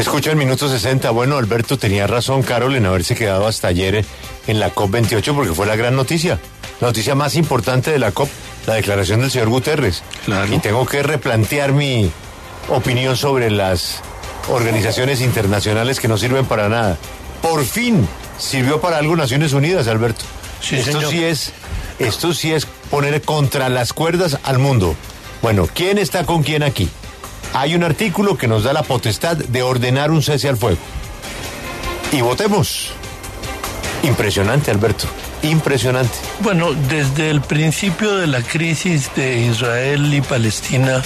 [0.00, 1.10] Escucha el minuto 60.
[1.10, 4.02] Bueno, Alberto tenía razón, Carol, en haberse quedado hasta ayer
[4.46, 6.40] en la COP28 porque fue la gran noticia.
[6.80, 8.30] La noticia más importante de la COP,
[8.66, 10.02] la declaración del señor Guterres.
[10.24, 10.54] Claro.
[10.54, 12.10] Y tengo que replantear mi
[12.70, 14.00] opinión sobre las
[14.48, 16.96] organizaciones internacionales que no sirven para nada.
[17.42, 18.08] Por fin
[18.38, 20.24] sirvió para algo Naciones Unidas, Alberto.
[20.62, 21.10] Sí, esto señor.
[21.10, 21.52] sí es,
[21.98, 24.96] esto sí es poner contra las cuerdas al mundo.
[25.42, 26.88] Bueno, ¿quién está con quién aquí?
[27.52, 30.78] Hay un artículo que nos da la potestad de ordenar un cese al fuego.
[32.12, 32.92] Y votemos.
[34.02, 35.06] Impresionante, Alberto.
[35.42, 36.14] Impresionante.
[36.40, 41.02] Bueno, desde el principio de la crisis de Israel y Palestina,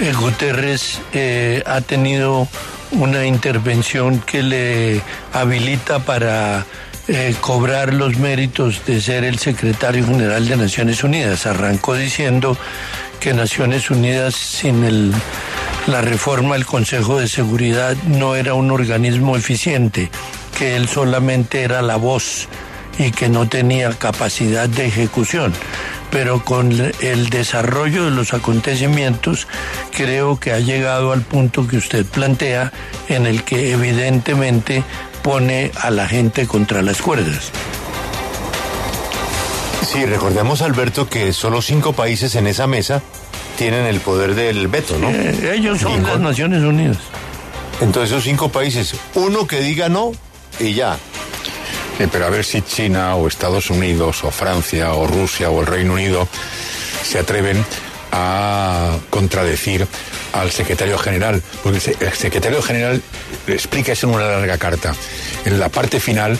[0.00, 2.48] eh, Guterres eh, ha tenido
[2.92, 5.00] una intervención que le
[5.32, 6.66] habilita para
[7.08, 11.46] eh, cobrar los méritos de ser el secretario general de Naciones Unidas.
[11.46, 12.56] Arrancó diciendo
[13.20, 15.12] que Naciones Unidas sin el,
[15.86, 20.10] la reforma del Consejo de Seguridad no era un organismo eficiente,
[20.58, 22.48] que él solamente era la voz
[22.98, 25.52] y que no tenía capacidad de ejecución.
[26.10, 29.46] Pero con el desarrollo de los acontecimientos
[29.92, 32.72] creo que ha llegado al punto que usted plantea
[33.08, 34.82] en el que evidentemente
[35.22, 37.52] pone a la gente contra las cuerdas.
[39.86, 43.02] Sí, recordemos, Alberto, que solo cinco países en esa mesa
[43.60, 45.10] tienen el poder del veto, ¿no?
[45.10, 46.96] Eh, ellos son las Naciones Unidas.
[47.82, 50.12] Entonces, esos cinco países, uno que diga no
[50.58, 50.96] y ya.
[51.98, 55.66] Eh, pero a ver si China o Estados Unidos o Francia o Rusia o el
[55.66, 56.26] Reino Unido
[57.04, 57.62] se atreven
[58.12, 59.86] a contradecir
[60.32, 63.02] al secretario general, porque el se- el secretario general
[63.46, 64.94] explica eso en una larga carta.
[65.44, 66.38] En la parte final,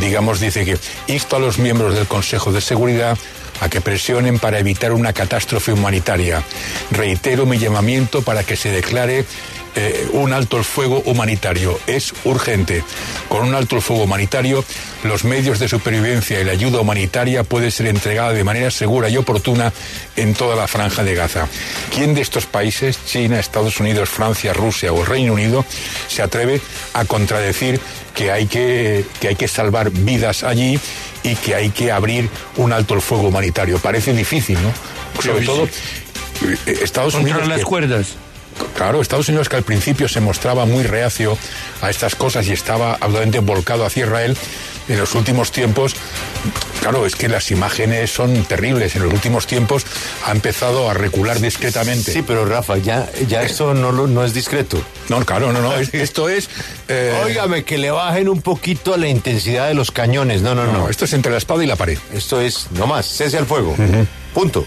[0.00, 0.78] digamos, dice que
[1.08, 3.18] insto a los miembros del Consejo de Seguridad
[3.62, 6.42] a que presionen para evitar una catástrofe humanitaria.
[6.90, 9.24] Reitero mi llamamiento para que se declare
[9.74, 11.78] eh, un alto el fuego humanitario.
[11.86, 12.84] Es urgente.
[13.28, 14.64] Con un alto el fuego humanitario,
[15.04, 19.16] los medios de supervivencia y la ayuda humanitaria puede ser entregada de manera segura y
[19.16, 19.72] oportuna
[20.16, 21.46] en toda la franja de Gaza.
[21.94, 25.64] ¿Quién de estos países, China, Estados Unidos, Francia, Rusia o Reino Unido,
[26.08, 26.60] se atreve
[26.94, 27.78] a contradecir
[28.14, 30.80] que hay que, que, hay que salvar vidas allí
[31.22, 33.78] y que hay que abrir un alto el fuego humanitario?
[33.78, 34.72] Parece difícil, ¿no?
[35.22, 36.46] Sobre Sí, todo, sí.
[36.66, 37.48] eh, Estados Contra Unidos...
[37.48, 38.06] las que- cuerdas.
[38.76, 41.36] Claro, Estados Unidos que al principio se mostraba muy reacio
[41.80, 44.36] a estas cosas y estaba absolutamente volcado hacia Israel,
[44.88, 45.94] en los últimos tiempos,
[46.82, 48.94] claro, es que las imágenes son terribles.
[48.96, 49.86] En los últimos tiempos
[50.26, 52.12] ha empezado a recular discretamente.
[52.12, 54.82] Sí, pero Rafa, ya, ya esto no, no es discreto.
[55.08, 55.74] No, claro, no, no.
[55.76, 56.50] es- esto es.
[56.88, 60.42] eh, Óigame, que le bajen un poquito a la intensidad de los cañones.
[60.42, 60.72] No, no, no.
[60.72, 61.98] no, esto es entre la espada y la pared.
[62.12, 63.74] Esto es, no más, cese al fuego.
[64.34, 64.66] Punto.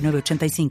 [0.00, 0.70] 906985.